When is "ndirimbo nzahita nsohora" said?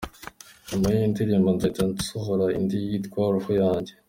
1.11-2.45